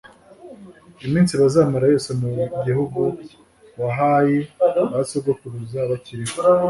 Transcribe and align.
iminsi 1.05 1.33
bazamara 1.41 1.85
yose 1.93 2.09
mu 2.21 2.29
gihugu 2.65 3.01
wahaye 3.81 4.37
ba 4.93 5.01
sogokuruza 5.09 5.79
bakiriho 5.89 6.35